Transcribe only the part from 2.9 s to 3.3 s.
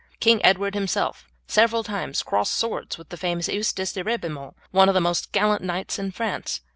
with the